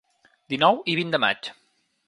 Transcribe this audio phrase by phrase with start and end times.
[0.53, 1.53] Dinou i vint de maig.